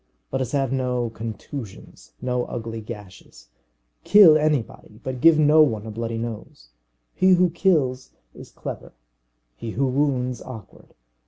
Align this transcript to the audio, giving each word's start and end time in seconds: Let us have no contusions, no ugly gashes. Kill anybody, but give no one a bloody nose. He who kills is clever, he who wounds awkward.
Let 0.31 0.41
us 0.41 0.51
have 0.53 0.71
no 0.71 1.11
contusions, 1.11 2.13
no 2.23 2.45
ugly 2.45 2.81
gashes. 2.81 3.49
Kill 4.03 4.35
anybody, 4.35 4.99
but 5.03 5.21
give 5.21 5.37
no 5.37 5.61
one 5.61 5.85
a 5.85 5.91
bloody 5.91 6.17
nose. 6.17 6.69
He 7.13 7.33
who 7.33 7.51
kills 7.51 8.09
is 8.33 8.49
clever, 8.49 8.93
he 9.55 9.69
who 9.77 9.85
wounds 9.85 10.41
awkward. 10.41 10.95